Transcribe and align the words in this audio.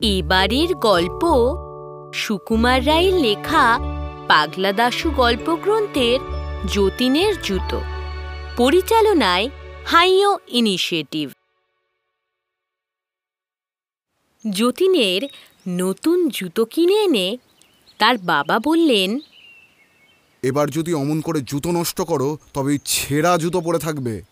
এবারের 0.00 0.74
গল্প 0.74 1.22
সুকুমার 2.14 2.86
রায়ের 2.86 3.14
লেখা 3.14 3.78
পাগলা 4.28 4.72
দাশু 4.72 5.10
গল্পগ্রন্থের 5.10 6.20
যতীনের 6.74 7.42
জুতো। 7.42 7.80
পরিচালনায় 8.56 9.48
হাইও 9.86 10.38
ইনিশিয়েটিভ। 10.48 11.30
যতীনের 14.50 15.22
নতুন 15.68 16.28
জুতো 16.28 16.64
কিনে 16.64 16.94
এনে 16.94 17.36
তার 17.98 18.18
বাবা 18.18 18.58
বললেন 18.64 19.20
এবার 20.42 20.70
যদি 20.70 20.94
অমন 20.94 21.20
করে 21.20 21.40
জুতো 21.40 21.72
নষ্ট 21.72 22.00
করো 22.00 22.38
তবে 22.54 22.78
ছেঁড়া 22.84 23.38
জুতো 23.38 23.60
পরে 23.60 23.78
থাকবে। 23.78 24.22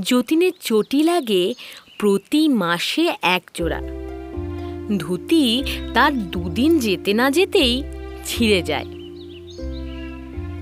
যতীনের 0.00 0.52
চটি 0.60 1.02
লাগে 1.02 1.54
প্রতি 1.98 2.48
মাসে 2.48 3.12
এক 3.22 3.42
জোড়া। 3.54 3.99
ধুতি 4.98 5.62
তার 5.94 6.18
দুদিন 6.18 6.78
যেতে 6.78 7.14
না 7.14 7.30
যেতেই 7.30 7.82
ছিঁড়ে 8.26 8.62
যায়। 8.62 8.86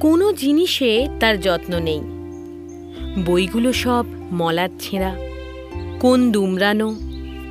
কোনো 0.01 0.33
জিনিসে 0.33 1.09
তার 1.21 1.41
যত্ন 1.41 1.79
নেই। 1.79 2.01
বইগুলো 3.25 3.73
সব 3.73 4.07
মলার 4.33 4.69
ছেঁড়া, 4.81 5.17
কোন 6.01 6.33
দুমড়ানো, 6.33 6.97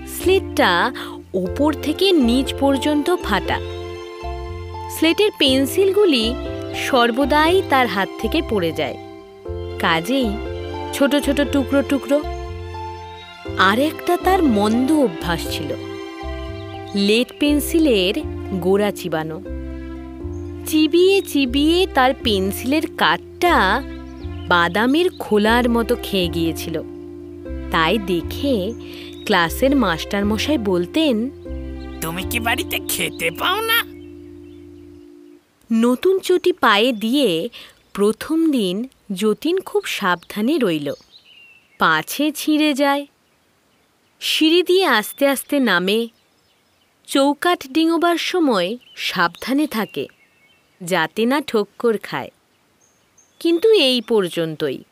স্লেটটা 0.07 0.93
ওপর 1.33 1.73
থেকে 1.73 2.11
নিচ 2.11 2.53
পর্যন্ত 2.59 3.15
ফাটা। 3.23 3.59
স্লেটের 4.97 5.31
পেন্সিলগুলি 5.37 6.33
সর্বদাই 6.75 7.61
তার 7.69 7.87
হাত 7.87 8.09
থেকে 8.21 8.41
পড়ে 8.49 8.71
যায়। 8.71 8.97
কাজেই 9.79 10.29
ছোট 10.93 11.15
ছোট 11.15 11.41
টুকরো 11.41 11.81
টুকরো। 11.81 12.21
আর 13.57 13.79
একটা 13.79 14.17
তার 14.17 14.43
মন্দ 14.43 14.91
অভ্যাস 14.91 15.57
ছিল। 15.57 15.96
লেড 16.97 17.27
পেন্সিলের 17.39 18.13
গোড়া 18.59 18.91
চিবানো। 18.91 19.41
চিবিয়ে 20.65 21.21
চিবিয়ে 21.21 21.87
তার 21.93 22.13
পেন্সিলের 22.23 22.81
কাঠটা 22.97 23.83
বাদামের 24.47 25.09
খোলার 25.19 25.69
মতো 25.69 25.95
খেয়ে 26.03 26.27
গিয়েছিল। 26.27 26.81
তাই 27.71 27.97
দেখে 27.97 28.73
ক্লাসের 29.25 29.75
মাস্টারমশাই 29.75 30.57
বলতেন 30.57 31.29
তুমি 32.01 32.23
কি 32.23 32.39
বাড়িতে 32.39 32.79
খেতে 32.89 33.31
পাও 33.31 33.61
না? 33.61 33.83
নতুন 35.71 36.19
চটি 36.19 36.51
পায়ে 36.51 36.91
দিয়ে 36.91 37.49
প্রথম 37.93 38.51
দিন 38.51 38.87
যতীন 39.13 39.59
খুব 39.59 39.85
সাবধানে 39.85 40.57
রইল। 40.57 40.93
পাছে 41.77 42.31
ছিঁড়ে 42.31 42.73
যায়। 42.73 43.07
সিঁড়ি 44.19 44.63
দিয়ে 44.63 44.85
আস্তে 44.85 45.27
আস্তে 45.27 45.59
নামে। 45.59 46.07
চৌকাঠ 47.07 47.67
ডিঙোবার 47.67 48.17
সময় 48.17 48.77
সাবধানে 48.95 49.67
থাকে, 49.67 50.07
যাতে 50.81 51.25
না 51.25 51.41
ঠক্কর 51.41 51.97
খায়। 52.03 52.29
কিন্তু 53.39 53.71
এই 53.71 54.01
পর্যন্তই। 54.01 54.83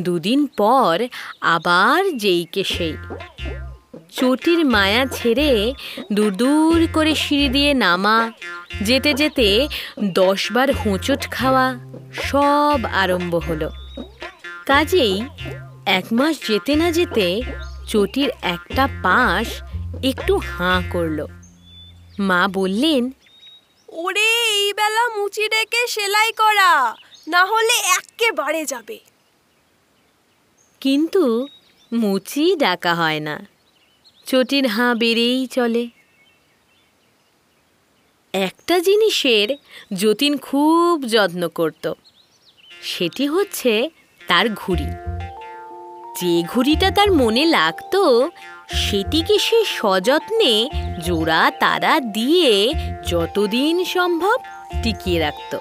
দুদিন 0.00 0.46
পর 0.46 1.06
আবার 1.40 2.16
যেইকে 2.16 2.64
সেই। 2.64 2.94
চটির 4.10 4.66
মায়া 4.66 5.06
ছেড়ে 5.06 5.74
দূর 6.12 6.36
দূর 6.36 6.86
করে 6.92 7.14
সিঁড়ি 7.14 7.48
দিয়ে 7.48 7.74
নামা, 7.74 8.32
যেতে 8.82 9.14
যেতে 9.14 9.68
দশবার 10.04 10.72
হোঁচট 10.72 11.30
খাওয়া 11.30 11.74
সব 12.22 12.80
আরম্ভ 12.92 13.34
হলো। 13.34 13.70
কাজেই 14.66 15.22
এক 15.86 16.04
মাস 16.12 16.34
যেতে 16.48 16.76
না 16.76 16.90
যেতে 16.90 17.42
চটির 17.88 18.30
একটা 18.42 18.88
পাশ 19.02 19.62
একটু 20.02 20.38
হাঁ 20.38 20.82
করল। 20.90 21.26
মা 22.18 22.48
বললেন 22.48 23.10
ওরে 23.88 24.28
এই 24.44 24.72
বেলা 24.72 25.08
মুচি 25.08 25.48
ডেকে 25.48 25.86
সেলাই 25.86 26.32
করা 26.32 26.96
না 27.28 27.46
হলে 27.46 27.72
একেবারে 27.72 28.64
যাবে। 28.64 29.00
কিন্তু 30.80 31.46
মুচি 31.92 32.56
ডাকা 32.56 32.94
হয় 32.94 33.20
না 33.20 33.46
চটির 34.26 34.66
হাঁ 34.66 34.94
বেড়েই 34.94 35.46
চলে। 35.46 35.88
একটা 38.32 38.80
জিনিসের 38.80 39.48
যতীন 39.92 40.38
খুব 40.38 41.04
যত্ন 41.04 41.48
করত 41.48 41.92
সেটি 42.82 43.26
হচ্ছে 43.26 43.90
তার 44.28 44.48
ঘুড়ি। 44.48 44.86
যে 46.20 46.42
ঘুড়িটা 46.48 46.90
তার 46.90 47.12
মনে 47.12 47.44
লাগতো 47.44 48.30
সেটিকে 48.72 49.38
সে 49.38 49.64
সযত্নে 49.64 50.70
জোড়া 51.04 51.52
তারা 51.60 52.00
দিয়ে 52.00 52.72
যতদিন 53.08 53.84
সম্ভব 53.84 54.36
টিকিয়ে 54.82 55.18
রাখত। 55.18 55.58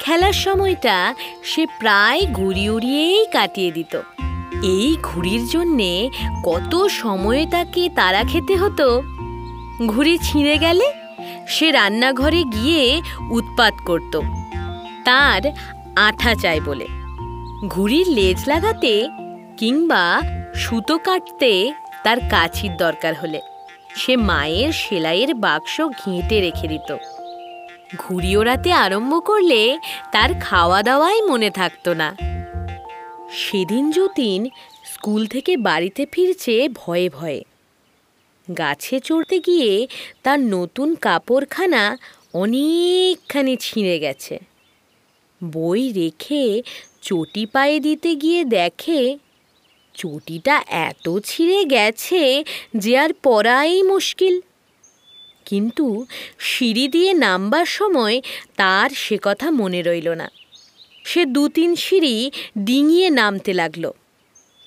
খেলার 0.00 0.32
সময়টা 0.32 1.14
সে 1.44 1.66
প্রায় 1.66 2.26
ঘুড়ি 2.32 2.70
উড়িয়েই 2.70 3.26
কাটিয়ে 3.32 3.70
দিত। 3.70 4.00
এই 4.62 4.96
ঘুড়ির 5.02 5.48
জন্যে 5.48 6.10
কত 6.44 6.86
সময়ে 6.86 7.46
তাকে 7.50 7.88
তারা 7.96 8.24
খেতে 8.24 8.56
হতো? 8.56 9.02
ঘুড়ি 9.86 10.18
ছিঁড়ে 10.22 10.58
গেলে 10.58 10.92
সে 11.48 11.70
রান্নাঘরে 11.70 12.42
গিয়ে 12.44 13.02
উৎপাত 13.30 13.74
করত। 13.86 14.20
তার 15.04 15.42
আঠা 15.96 16.34
চাই 16.34 16.60
বলে। 16.60 16.86
ঘুড়ির 17.68 18.08
লেজ 18.08 18.42
লাগাতে 18.46 19.08
কিংবা 19.56 20.22
সুতো 20.54 20.98
কাটতে 20.98 21.72
তার 22.04 22.16
কাছির 22.30 22.76
দরকার 22.76 23.14
হলে। 23.14 23.40
সে 23.96 24.16
মায়ের 24.16 24.72
সেলাইয়ের 24.72 25.34
বাক্স 25.34 25.80
ঘেঁটে 25.80 26.40
রেখে 26.40 26.68
দিত। 26.68 26.96
ঘুড়ি 27.98 28.36
ওড়াতে 28.36 28.72
আরম্ভ 28.72 29.24
করলে 29.24 29.78
তার 30.12 30.30
খাওয়া 30.40 30.82
দাওয়াই 30.82 31.22
মনে 31.22 31.50
থাকতো 31.50 31.94
না। 31.94 32.16
সেদিন 33.32 33.90
যতীন 33.90 34.48
স্কুল 34.84 35.26
থেকে 35.26 35.56
বাড়িতে 35.56 36.06
ফিরছে 36.12 36.68
ভয়ে 36.74 37.08
ভয়ে। 37.08 37.44
গাছে 38.58 39.00
চড়তে 39.00 39.38
গিয়ে 39.38 39.86
তার 40.22 40.40
নতুন 40.40 40.94
কাপড়খানা 40.94 41.96
অনেকখানি 42.34 43.56
ছিঁড়ে 43.60 43.98
গেছে। 43.98 44.38
বই 45.44 45.92
রেখে 45.92 46.62
চটি 47.02 47.46
পায়ে 47.46 47.80
দিতে 47.80 48.14
গিয়ে 48.14 48.44
দেখে 48.44 49.18
চটিটা 49.94 50.64
এত 50.68 51.18
ছিঁড়ে 51.24 51.64
গেছে 51.64 52.44
যে 52.76 52.98
আর 52.98 53.12
পরাই 53.22 53.82
মুশকিল। 53.82 54.40
কিন্তু 55.44 56.06
সিঁড়ি 56.38 56.88
দিয়ে 56.88 57.12
নামবার 57.12 57.66
সময় 57.66 58.22
তার 58.56 58.90
সে 58.90 59.18
কথা 59.22 59.50
মনে 59.50 59.82
রইল 59.82 60.08
না। 60.08 60.30
সে 61.04 61.24
দু 61.24 61.48
তিন 61.48 61.76
সিঁড়ি 61.76 62.30
ডিঙিয়ে 62.58 63.10
নামতে 63.10 63.52
লাগল। 63.52 63.90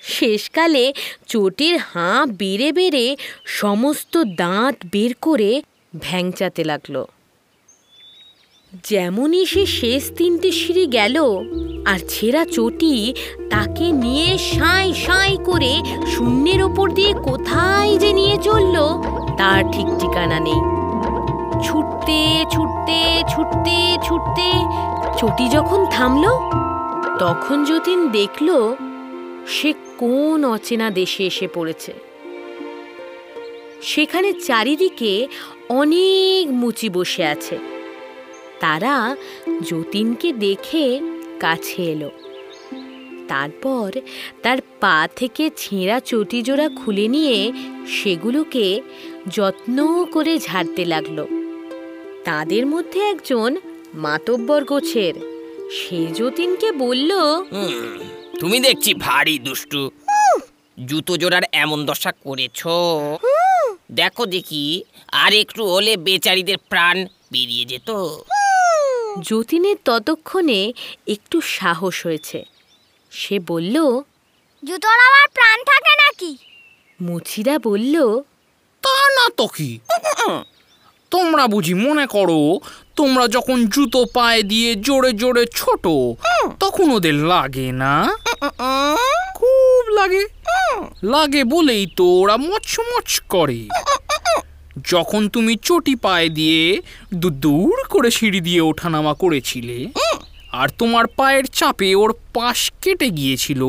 শেষকালে 0.02 0.94
চটির 1.28 1.78
হাঁ 1.78 2.26
বেড়ে 2.26 2.72
বেড়ে 2.72 3.18
সমস্ত 3.46 4.18
দাঁত 4.18 4.76
বের 4.92 5.14
করে 5.22 5.62
ভ্যাংচাতে 6.00 6.64
লাগল। 6.64 7.06
যেমনই 8.82 9.46
সে 9.46 9.66
শেষ 9.66 10.12
তিনটে 10.18 10.52
সিঁড়ি 10.52 10.86
গেল, 10.88 11.18
আর 11.86 12.00
ছেঁড়া 12.10 12.46
চটি 12.46 13.14
তাকে 13.50 13.92
নিয়ে 13.92 14.38
সাঁই 14.38 14.94
সাঁই 14.94 15.38
করে 15.46 15.74
শূন্যের 16.08 16.62
ওপর 16.64 16.92
দিয়ে 16.92 17.14
কোথায় 17.14 17.98
যে 17.98 18.14
নিয়ে 18.14 18.38
চলল, 18.38 18.76
তার 19.38 19.62
ঠিক 19.72 19.88
ঠিকানা 20.00 20.40
নেই। 20.40 20.62
ছুটতে 21.64 22.46
ছুটতে 22.52 23.00
ছুটতে 23.30 23.98
ছুটতে 24.04 24.48
চটি 25.20 25.50
যখন 25.50 25.86
থামল, 25.86 26.26
তখন 27.20 27.66
যতীন 27.66 28.08
দেখল 28.08 28.76
সে 29.48 29.74
কোন 29.98 30.46
অচেনা 30.46 30.90
দেশে 30.90 31.24
এসে 31.24 31.48
পড়েছে। 31.54 31.94
সেখানে 33.82 34.34
চারিদিকে 34.34 35.28
অনেক 35.70 36.52
মুচি 36.52 36.90
বসে 36.90 37.24
আছে। 37.26 37.73
তারা 38.64 38.96
যতীনকে 39.70 40.30
দেখে 40.46 40.86
কাছে 41.40 41.82
এলো। 41.94 42.10
তারপর 43.32 43.90
তার 44.44 44.60
পা 44.82 44.98
থেকে 45.20 45.44
ছেঁড়া 45.62 45.98
চটি 46.10 46.40
জোড়া 46.48 46.68
খুলে 46.80 47.06
নিয়ে 47.16 47.38
সেগুলোকে 47.98 48.68
যত্ন 49.36 49.78
করে 50.14 50.34
ঝাড়তে 50.48 50.84
লাগল। 50.94 51.18
তাদের 52.28 52.64
মধ্যে 52.74 53.00
একজন 53.14 53.50
মাতব্বর 54.06 54.62
গোছের 54.72 55.16
সে 55.78 56.00
যতীনকে 56.20 56.70
বলল 56.84 57.12
তুমি 58.42 58.58
দেখছি 58.68 58.92
ভারী 59.06 59.36
দুষ্টু। 59.46 59.82
জুতো 60.90 61.14
জোড়ার 61.22 61.46
এমন 61.64 61.80
দশা 61.90 62.12
করেছ। 62.26 62.60
দেখো 64.00 64.24
দেখি 64.36 64.66
আর 65.24 65.32
একটু 65.44 65.62
হলে 65.74 65.94
বেচারিদের 66.08 66.60
প্রাণ 66.72 66.96
বেরিয়ে 67.34 67.66
যেত। 67.72 67.90
যতীনের 69.22 69.76
ততক্ষণে 69.86 70.74
একটু 71.08 71.42
সাহস 71.42 72.06
হয়েছে। 72.06 72.46
সে 73.12 73.40
বলল 73.40 74.02
জুতোর 74.64 75.00
আবার 75.08 75.28
প্রাণ 75.34 75.64
থাকে 75.64 75.94
নাকি? 76.04 76.38
মুচিরা 77.02 77.60
বলল 77.60 78.22
তা 78.82 78.90
না 78.96 79.10
না 79.18 79.30
তো 79.38 79.48
কি? 79.48 79.80
তোমরা 81.10 81.48
বুঝি 81.48 81.74
মনে 81.74 82.08
করো 82.08 82.60
তোমরা 82.96 83.28
যখন 83.28 83.68
জুতো 83.68 84.06
পায়ে 84.14 84.44
দিয়ে 84.44 84.76
জোরে 84.76 85.12
জোরে 85.12 85.46
ছোট 85.46 85.88
তখন 86.60 86.92
ওদের 86.92 87.14
লাগে 87.14 87.72
না? 87.72 88.18
খুব 89.36 89.88
লাগে। 89.90 90.28
লাগে 91.04 91.44
বলেই 91.44 91.88
তো 91.96 92.06
ওরা 92.06 92.38
মচমচ 92.38 93.20
করে। 93.20 93.68
যখন 94.90 95.30
তুমি 95.30 95.56
চটি 95.56 95.96
পায়ে 95.96 96.30
দিয়ে 96.30 96.82
দূর 97.14 97.84
করে 97.90 98.12
সিঁড়ি 98.12 98.42
দিয়ে 98.42 98.62
ওঠানামা 98.62 99.14
করেছিলে 99.14 99.88
আর 100.52 100.70
তোমার 100.70 101.08
পায়ের 101.08 101.46
চাপে 101.46 101.96
ওর 101.96 102.14
পাশ 102.34 102.72
কেটে 102.82 103.10
গিয়েছিল 103.10 103.66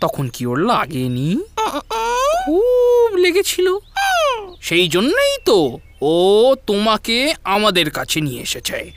তখন 0.00 0.28
কি 0.28 0.46
ওর 0.46 0.58
লাগেনি? 0.58 1.40
খুব 2.44 3.16
লেগেছিল। 3.16 3.78
সেই 4.60 4.88
জন্যই 4.88 5.36
তো 5.44 5.78
ও 6.02 6.54
তোমাকে 6.66 7.34
আমাদের 7.44 7.90
কাছে 7.90 8.20
নিয়ে 8.20 8.42
এসেছে। 8.42 8.90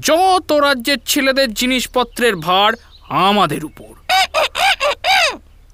যত 0.00 0.52
রাজ্যের 0.52 0.96
ছেলেদের 1.06 1.54
জিনিসপত্রের 1.54 2.36
ভার 2.36 2.72
আমাদের 3.08 3.64
উপর। 3.64 4.01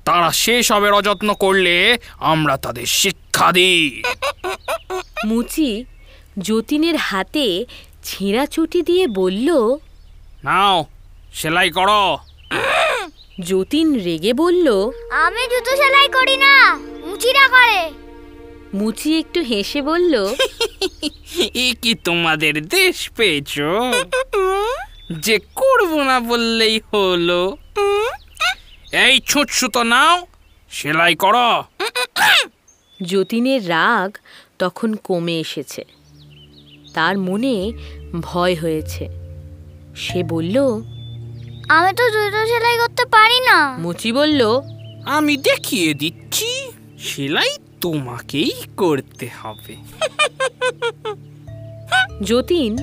তারা 0.08 0.32
সেসবের 0.32 0.92
অযত্ন 0.92 1.34
করলে 1.34 1.98
আমরা 2.18 2.56
তাদের 2.56 2.86
শিক্ষা 2.86 3.52
দিই। 3.52 4.02
মুচি 5.24 5.84
যতীনের 6.38 6.96
হাতে 6.96 7.64
ছেঁড়া 8.04 8.46
চটি 8.46 8.82
দিয়ে 8.82 9.06
বলল 9.06 9.76
নাও 10.44 10.86
সেলাই 11.34 11.70
করো। 11.70 12.18
যতীন 13.40 14.00
রেগে 14.00 14.32
বলল 14.32 14.90
আমি 15.10 15.42
জুতো 15.50 15.76
সেলাই 15.76 16.08
করি 16.08 16.36
না 16.36 16.74
মুচিরা 17.06 17.48
করে। 17.48 17.90
মুচি 18.74 19.18
একটু 19.18 19.40
হেসে 19.40 19.82
বলল 19.82 20.34
এ 21.54 21.74
কি 21.82 21.94
তোমাদের 21.94 22.66
দেশ 22.68 23.10
পেয়েছ? 23.16 23.58
যে 25.20 25.38
করব 25.38 26.02
না 26.02 26.20
বললেই 26.20 26.80
হলো। 26.92 27.56
এই 28.92 29.20
ছুট 29.26 29.50
সুতো 29.50 29.82
নাও 29.82 30.26
সেলাই 30.70 31.14
করো। 31.14 31.64
যতীনের 33.02 33.68
রাগ 33.68 34.16
তখন 34.58 34.94
কমে 34.94 35.40
এসেছে। 35.40 35.84
তার 36.94 37.18
মনে 37.18 37.72
ভয় 38.20 38.54
হয়েছে। 38.54 39.08
সে 39.96 40.22
বলল 40.22 40.56
আমি 41.68 41.92
তো 41.96 42.04
জুতো 42.10 42.46
সেলাই 42.46 42.76
করতে 42.78 43.04
পারি 43.04 43.40
না। 43.40 43.78
মুচি 43.78 44.12
বলল 44.12 44.60
আমি 45.06 45.36
দেখিয়ে 45.36 45.94
দিচ্ছি 45.94 46.72
সেলাই 46.98 47.50
তোমাকেই 47.80 48.52
করতে 48.76 49.28
হবে। 49.42 49.76
যতীন 52.24 52.76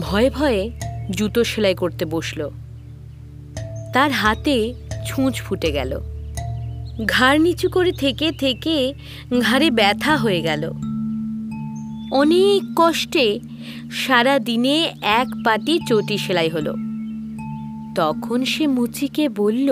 ভয়ে 0.00 0.30
ভয়ে 0.30 0.70
জুতো 1.10 1.44
সেলাই 1.44 1.74
করতে 1.74 2.04
বসল। 2.04 2.50
তার 3.92 4.10
হাতে 4.10 4.74
ছুঁচ 5.08 5.34
ফুটে 5.42 5.70
গেল। 5.72 6.00
ঘাড় 7.06 7.38
নিচু 7.38 7.68
করে 7.68 7.92
থেকে 7.92 8.32
থেকে 8.32 8.94
ঘাড়ে 9.40 9.70
ব্যথা 9.70 10.16
হয়ে 10.16 10.40
গেল। 10.40 10.62
অনেক 12.12 12.62
কষ্টে 12.76 13.40
সারা 13.90 14.38
দিনে 14.38 14.76
এক 15.02 15.28
পাটি 15.44 15.80
চটি 15.88 16.18
সেলাই 16.18 16.48
হলো। 16.48 16.72
তখন 17.96 18.44
সে 18.44 18.66
মুচিকে 18.66 19.28
বলল 19.28 19.68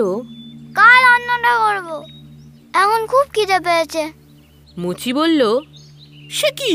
কাল 0.73 1.03
অন্যটা 1.13 1.53
করব। 1.63 1.89
এখন 2.73 3.05
খুব 3.07 3.25
খিদে 3.33 3.59
পেয়েছে। 3.59 4.03
মুচি 4.77 5.13
বলল 5.13 5.41
সে 6.29 6.49
কি? 6.51 6.73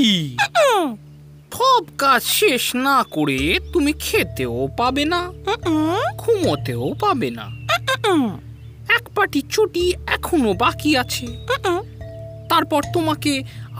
সব 1.52 1.84
কাজ 1.98 2.22
শেষ 2.22 2.64
না 2.76 3.04
করে 3.10 3.58
তুমি 3.72 3.92
খেতেও 3.92 4.68
পাবে 4.76 5.04
না 5.04 5.20
ঘুমোতেও 6.18 6.94
পাবে 7.00 7.30
না। 7.30 7.46
এক 9.02 9.08
পাটি 9.16 9.40
চুটি 9.50 9.84
এখনও 10.06 10.52
বাকি 10.54 10.90
আছে। 10.96 11.26
তারপর 12.48 12.80
তোমাকে 12.94 13.32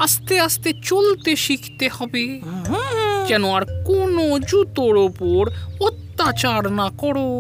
আস্তে 0.05 0.35
আস্তে 0.41 0.71
চলতে 0.85 1.37
শিখতে 1.37 1.87
হবে। 1.97 2.25
যেন 3.29 3.45
আর 3.57 3.65
কোনো 3.87 4.25
জুতোর 4.49 4.97
ওপর 5.09 5.43
অত্যাচার 5.81 6.63
না 6.73 6.89
করো। 6.99 7.31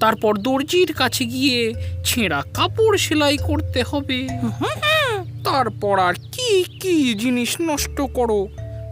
তারপর 0.00 0.32
দর্জির 0.46 0.90
কাছে 0.92 1.24
গিয়ে 1.24 1.60
ছেঁড়া 2.04 2.40
কাপড় 2.54 2.96
সেলাই 2.98 3.36
করতে 3.48 3.80
হবে। 3.90 4.18
তারপর 5.44 5.98
আর 5.98 6.14
কি 6.34 6.50
কি 6.80 7.14
জিনিস 7.14 7.50
নষ্ট 7.60 7.98
করো 8.14 8.40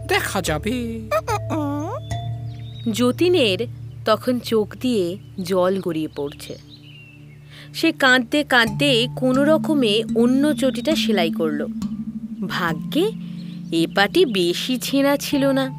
দেখা 0.07 0.39
যাবে। 0.41 0.77
যতীনের 2.91 3.59
তখন 4.05 4.39
চোখ 4.39 4.67
দিয়ে 4.81 5.05
জল 5.41 5.73
গড়িয়ে 5.81 6.11
পড়ছে। 6.15 6.72
সে 7.73 7.91
কাঁদতে 7.91 8.43
কাঁদতে 8.43 9.07
কোনো 9.15 9.43
রকমে 9.43 10.03
অন্য 10.15 10.53
চটিটা 10.53 10.95
সেলাই 10.95 11.31
করল। 11.31 11.67
ভাগ্যে, 12.47 13.11
এ 13.71 13.87
পাটি 13.95 14.25
বেশি 14.25 14.77
ছেঁড়া 14.77 15.17
ছিল 15.17 15.45
না। 15.45 15.69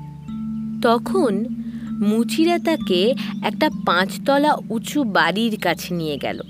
তখন 0.82 1.44
মুচিরা 1.92 2.58
তাকে 2.58 3.14
একটা 3.42 3.70
পাঁচতলা 3.86 4.54
উঁচু 4.70 5.04
বাড়ির 5.04 5.58
কাছে 5.60 5.94
নিয়ে 5.94 6.16
গেল। 6.16 6.40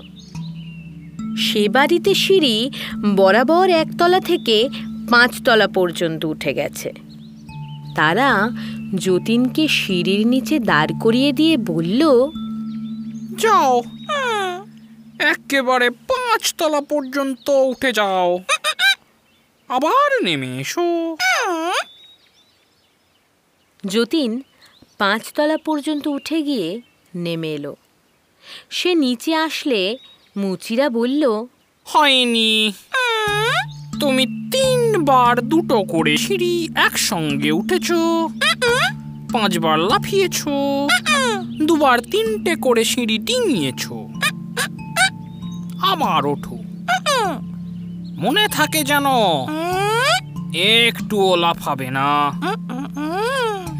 সে 1.37 1.69
বাড়িতে 1.69 2.13
সিঁড়ি 2.13 2.71
বরাবর 3.15 3.69
একতলা 3.69 4.19
থেকে 4.19 4.69
পাঁচতলা 5.09 5.67
পর্যন্ত 5.67 6.25
উঠে 6.25 6.53
গেছে। 6.53 6.93
তারা 7.95 8.49
যতীনকে 8.95 9.67
সিঁড়ির 9.67 10.27
নিচে 10.27 10.59
দাঁড় 10.59 10.91
করিয়ে 11.01 11.31
দিয়ে 11.31 11.57
বলল, 11.57 12.31
যাও। 13.39 13.81
একেবারে 15.19 15.89
পাঁচতলা 15.89 16.81
পর্যন্ত 16.81 17.49
উঠে 17.49 17.91
যাও। 17.91 18.39
আবার 19.67 20.23
নেমে 20.23 20.59
এসো। 20.59 21.17
যতীন 23.85 24.41
পাঁচতলা 24.97 25.57
পর্যন্ত 25.57 26.07
উঠে 26.07 26.41
গিয়ে 26.41 26.81
নেমে 27.15 27.53
এলো। 27.53 27.75
সে 28.69 28.95
নিচে 28.95 29.35
আসলে 29.35 29.97
মুচিরা 30.37 30.89
বলল 30.89 31.45
হয়নি। 31.85 32.73
তুমি 33.99 34.25
তিনবার 34.25 35.41
দুটো 35.41 35.83
করে 35.83 36.17
সিঁড়ি 36.17 36.69
একসঙ্গে 36.75 37.51
উঠেছ 37.51 37.91
পাঁচবার 39.33 39.79
লাফিয়েছ 39.79 40.43
দুবার 41.63 41.99
তিনটে 41.99 42.55
করে 42.55 42.83
সিঁড়ি 42.83 43.17
ডিঙিয়েছ। 43.17 43.87
আবার 45.81 46.25
ওঠো। 46.25 46.57
মনে 48.17 48.47
থাকে 48.47 48.83
যেন 48.83 49.05
একটুও 50.53 51.35
লাফাবে 51.35 51.91
না। 51.91 52.31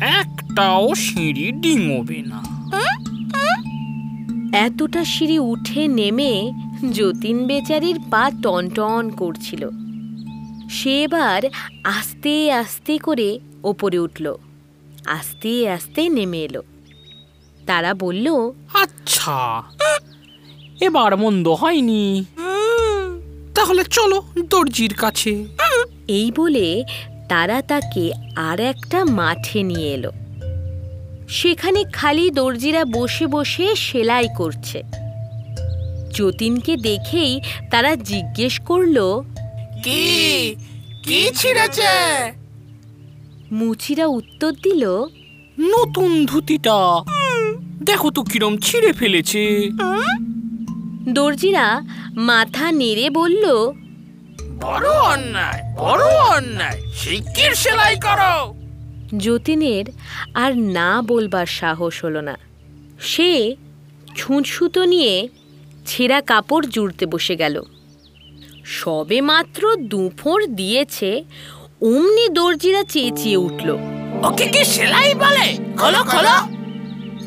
একটাও 0.02 0.96
সিঁড়ি 0.96 1.52
ডিঙোবে 1.52 2.24
না। 2.26 2.56
এতটা 4.58 5.06
সিঁড়ি 5.06 5.40
উঠে 5.40 5.88
নেমে 5.88 6.52
যতীন 6.94 7.48
বেচারির 7.48 8.00
পা 8.10 8.32
টনটন 8.44 9.10
করছিল। 9.10 9.70
সে 10.70 11.04
এবার 11.04 11.42
আস্তে 11.84 12.52
আস্তে 12.52 12.98
করে 12.98 13.40
ওপরে 13.64 14.00
উঠল। 14.00 14.36
আস্তে 15.06 15.70
আস্তে 15.70 16.10
নেমে 16.10 16.38
এলো। 16.38 16.62
তারা 17.66 17.94
বলল 17.94 18.52
আচ্ছা। 18.74 19.64
এবার 20.82 21.18
মন্দ 21.18 21.48
হয়নি। 21.48 22.26
তাহলে 23.56 23.84
চলো 23.84 24.24
দর্জির 24.50 24.94
কাছে। 24.94 25.46
এই 26.08 26.32
বলে 26.36 26.84
তারা 27.30 27.62
তাকে 27.62 28.12
আর 28.36 28.60
একটা 28.60 29.06
মাঠে 29.06 29.64
নিয়ে 29.64 29.94
এলো। 29.94 30.12
সেখানে 31.30 31.84
খালি 31.94 32.30
দর্জিরা 32.30 32.86
বসে 32.86 33.28
বসে 33.28 33.76
সেলাই 33.76 34.28
করছে। 34.38 34.84
যতীনকে 36.14 36.78
দেখেই 36.78 37.42
তারা 37.72 37.96
জিজ্ঞেস 37.96 38.60
করল 38.60 39.22
কি? 39.84 40.56
কি 41.04 41.30
ছিঁড়েছে? 41.36 41.88
মুচিরা 43.52 44.06
উত্তর 44.06 44.52
দিল 44.52 44.90
নতুন 45.60 46.26
ধুতিটা। 46.26 47.04
দেখো 47.84 48.12
তো 48.12 48.24
কিরম 48.24 48.58
ছিঁড়ে 48.58 48.94
ফেলেছে। 48.94 49.70
দর্জিরা 51.14 51.82
মাথা 52.16 52.72
নেড়ে 52.72 53.10
বলল 53.10 53.72
বড় 54.60 54.90
অন্যায় 54.90 55.62
বড় 55.78 56.06
অন্যায় 56.06 56.82
শিগগির 56.94 57.56
সেলাই 57.56 57.96
করো। 57.96 58.54
যতীনের 59.18 59.86
আর 60.34 60.58
না 60.58 61.02
বলবার 61.02 61.46
সাহস 61.46 62.06
হলো 62.06 62.22
না। 62.22 62.38
সে 63.00 63.56
ছুঁচ 64.16 64.48
সুতো 64.48 64.84
নিয়ে 64.84 65.30
ছেঁড়া 65.86 66.22
কাপড় 66.22 66.68
জুড়তে 66.68 67.06
বসে 67.06 67.36
গেল। 67.36 67.64
সবে 68.66 69.22
মাত্র 69.22 69.76
দুফোঁর 69.76 70.46
দিয়েছে 70.46 71.24
অমনি 71.82 72.30
দর্জিরা 72.30 72.84
চেঁচিয়ে 72.84 73.38
উঠল 73.38 73.78
ওকে 74.24 74.48
কি 74.48 74.66
সেলাই 74.66 75.14
বলে? 75.14 75.58
খোলো 75.78 76.04
খোলো। 76.04 76.56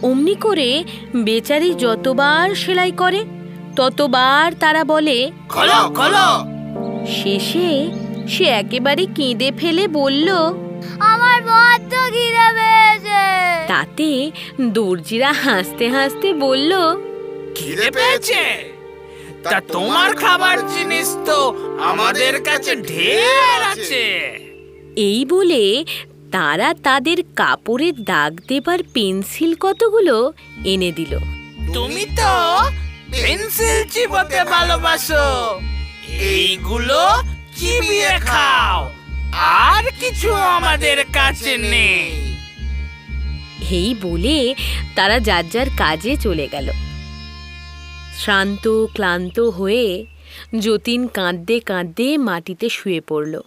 অমনি 0.02 0.34
করে 0.34 0.84
বেচারি 1.16 1.74
যতবার 1.74 2.54
সেলাই 2.54 2.92
করে 2.92 3.37
ততবার 3.78 4.48
তারা 4.54 4.84
বলে 4.84 5.18
খোলো 5.48 5.80
খোলো! 5.94 6.28
শেষে 7.16 7.70
সে 8.28 8.44
একেবারে 8.44 9.04
কেঁদে 9.16 9.48
ফেলে 9.58 9.84
বলল 9.88 10.28
আমার 11.00 11.38
বড্ড 11.42 11.92
খিদে 12.10 12.48
পেয়েছে! 12.54 13.22
তাতে 13.68 14.08
দর্জিরা 14.72 15.32
হাসতে 15.44 15.86
হাসতে 15.88 16.28
বলল 16.34 16.72
খিদে 17.54 17.88
পেয়েছে? 17.90 18.42
তা 19.44 19.58
তোমার 19.72 20.10
খাবার 20.14 20.56
জিনিস 20.68 21.08
তো 21.26 21.38
আমাদের 21.82 22.34
কাছে 22.42 22.72
ঢের 22.82 23.60
আছে! 23.72 24.04
এই 25.08 25.24
বলে 25.24 25.62
তারা 26.32 26.74
তাদের 26.82 27.18
কাপড়ের 27.36 27.96
দাগ 28.04 28.32
দেবার 28.48 28.80
পেন্সিল 28.94 29.54
কতগুলো 29.60 30.16
এনে 30.64 30.92
দিল। 30.92 31.12
তুমি 31.74 32.04
তো 32.16 32.32
পেন্সিল 33.12 33.88
চিবোতে 33.88 34.44
ভালোবাসো। 34.44 35.60
এইগুলো 36.08 37.22
চিবিয়ে 37.56 38.18
খাও। 38.18 38.90
আর 39.32 39.84
কিছু 40.00 40.34
আমাদের 40.34 41.04
কাছে 41.12 41.56
নেই। 41.56 42.34
এই 43.70 43.94
বলে 44.02 44.54
তারা 44.94 45.20
যার 45.20 45.48
যার 45.48 45.66
কাজে 45.76 46.16
চলে 46.16 46.48
গেল। 46.52 46.70
শ্রান্ত 48.18 48.86
ক্লান্ত 48.94 49.40
হয়ে 49.40 50.06
যতীন 50.60 51.06
কাঁদতে 51.06 51.60
কাঁদতে 51.60 52.18
মাটিতে 52.18 52.68
শুয়ে 52.68 53.00
পড়ল। 53.00 53.40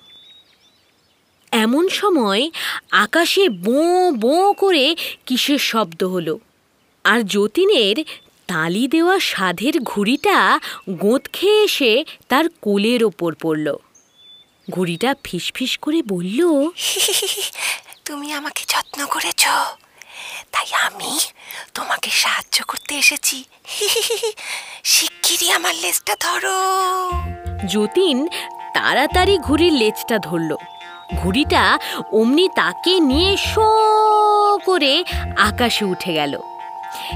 এমন 1.51 1.89
সময় 1.89 2.49
আকাশে 2.91 3.49
বোঁ 3.49 4.11
বোঁ 4.11 4.53
করে 4.53 4.95
কিসের 5.25 5.59
শব্দ 5.59 6.03
হলো? 6.03 6.39
আর 7.03 7.23
যতীনের 7.23 8.03
তালি 8.51 8.87
দেওয়া 8.87 9.19
সাধের 9.19 9.79
ঘুড়িটা 9.81 10.59
গোঁত 10.89 11.27
খেয়ে 11.33 11.63
এসে 11.63 12.05
তার 12.29 12.45
কোলের 12.61 13.03
ওপর 13.03 13.35
পড়ল। 13.41 13.75
ঘুড়িটা 14.69 15.15
ফিসফিস 15.23 15.77
করে 15.77 16.01
বলল 16.03 16.39
তুমি 18.05 18.33
আমাকে 18.33 18.63
যত্ন 18.67 19.05
করেছ 19.05 19.47
তাই 20.51 20.69
আমি 20.73 21.19
তোমাকে 21.73 22.09
সাহায্য 22.09 22.63
করতে 22.67 22.95
এসেছি। 22.95 23.43
শিগগিরই 24.83 25.51
আমার 25.51 25.75
লেজটা 25.75 26.15
ধরো। 26.19 26.59
যতীন 27.67 28.27
তাড়াতাড়ি 28.73 29.37
ঘুড়ির 29.37 29.73
লেজটা 29.73 30.19
ধরল। 30.19 30.55
ঘুড়িটা 31.15 31.79
অমনি 32.11 32.49
তাকে 32.55 32.99
নিয়ে 32.99 33.37
শো 33.37 33.67
করে 34.65 35.03
আকাশে 35.37 35.85
উঠে 35.85 36.13
গেল। 36.13 36.50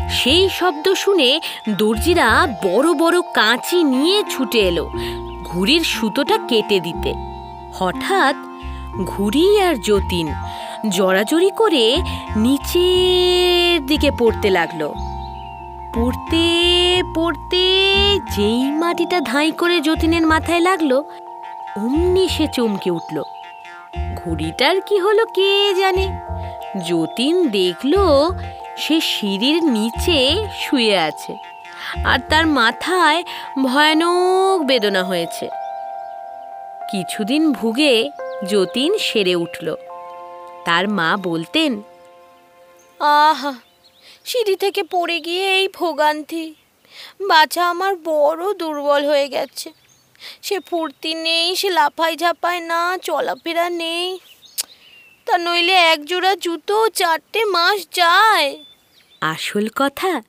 সেই 0.10 0.50
শব্দ 0.50 0.94
শুনে 0.94 1.42
দর্জিরা 1.70 2.48
বড় 2.64 2.94
বড় 2.94 3.18
কাঁচি 3.34 3.84
নিয়ে 3.84 4.24
ছুটে 4.30 4.60
এলো 4.60 4.86
ঘুড়ির 5.44 5.84
সুতোটা 5.84 6.38
কেটে 6.48 6.80
দিতে। 6.80 7.14
হঠাৎ 7.74 8.36
ঘুড়ি 9.06 9.62
আর 9.62 9.76
যতীন 9.76 10.28
জড়াজড়ি 10.90 11.50
করে 11.50 11.98
নিচের 12.36 13.86
দিকে 13.86 14.12
পড়তে 14.20 14.50
লাগল। 14.50 14.82
পড়তে 15.96 16.46
পড়তে 17.16 17.64
যেই 18.36 18.72
মাটিটা 18.72 19.22
ধাই 19.22 19.52
করে 19.52 19.82
যতীনের 19.82 20.28
মাথায় 20.28 20.60
লাগল, 20.60 20.92
অমনি 21.78 22.28
সে 22.28 22.48
চমকে 22.54 22.90
উঠল। 22.90 23.18
ঘুড়িটার 24.16 24.82
কি 24.82 25.00
হলো 25.00 25.26
কে 25.26 25.74
জানে? 25.74 26.06
যতীন 26.90 27.36
দেখল 27.50 27.94
সে 28.78 29.02
সিঁড়ির 29.02 29.58
নিচে 29.64 30.20
শুয়ে 30.62 30.98
আছে 30.98 31.34
আর 32.06 32.20
তার 32.30 32.48
মাথায় 32.48 33.24
ভয়ানক 33.64 34.58
বেদনা 34.64 35.04
হয়েছে। 35.04 35.46
কিছুদিন 36.92 37.44
ভুগে 37.52 38.10
যতীন 38.50 38.98
সেরে 38.98 39.36
উঠল। 39.36 39.68
তার 40.66 40.88
মা 40.88 41.18
বলতেন, 41.24 41.72
আহা, 43.00 43.54
সিঁড়ি 44.26 44.56
থেকে 44.56 44.84
পড়ে 44.84 45.20
গিয়ে 45.20 45.46
এই 45.60 45.68
ভোগান্তি, 45.74 46.46
বাছা 47.28 47.70
আমার 47.70 47.94
বড় 47.96 48.54
দুর্বল 48.54 49.02
হয়ে 49.06 49.28
গেছে। 49.28 49.70
সে 50.42 50.60
ফুর্তি 50.60 51.14
নেই, 51.14 51.56
সে 51.56 51.70
লাফাই 51.70 52.14
ঝাপায় 52.18 52.60
না, 52.60 52.98
চলাফেরা 52.98 53.70
নেই। 53.70 54.20
তা 55.26 55.38
নইলে 55.38 55.74
এক 55.74 56.06
জোড়া 56.06 56.36
জুতো 56.36 56.88
চারটে 56.90 57.46
মাস 57.46 57.88
যায়। 57.94 58.64
আসল 59.22 59.68
কথা, 59.76 60.22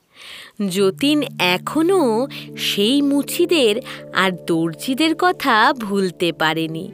যতীন 0.69 1.23
এখনও 1.39 2.27
সেই 2.57 3.03
মুচিদের 3.03 3.77
আর 4.15 4.31
দর্জিদের 4.47 5.15
কথা 5.19 5.73
ভুলতে 5.73 6.33
পারেনি। 6.33 6.93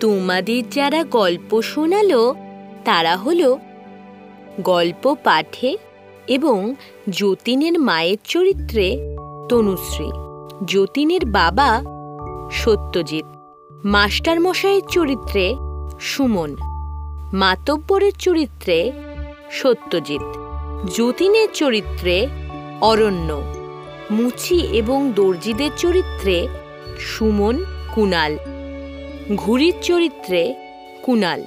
তোমাদের 0.00 0.70
যারা 0.70 1.04
গল্প 1.04 1.62
শোনালো, 1.62 2.34
তারা 2.84 3.16
হলো 3.16 3.58
গল্প 4.60 5.16
পাঠে 5.24 5.78
এবং 6.28 6.74
যতীনের 7.10 7.80
মায়ের 7.80 8.16
চরিত্রে 8.24 8.98
তনুশ্রী। 9.48 10.10
যতীনের 10.64 11.24
বাবা 11.24 11.82
সত্যজিৎ। 12.52 13.24
মাস্টার 13.84 14.40
মশাইয়ের 14.40 14.82
চরিত্রে 14.90 15.54
সুমন। 16.00 16.56
মাতব্বরের 17.32 18.12
চরিত্রে 18.12 18.92
সত্যজিৎ। 19.50 20.22
যতীনের 20.94 21.48
চরিত্রে 21.54 22.26
অরণ্য। 22.80 23.42
মুচি 24.10 24.60
এবং 24.60 25.12
দর্জিদের 25.14 25.70
চরিত্রে 25.76 26.48
সুমন 26.98 27.64
কুনাল। 27.94 28.38
ঘুরির 29.36 29.74
চরিত্রে 29.82 30.54
কুনাল। 31.02 31.46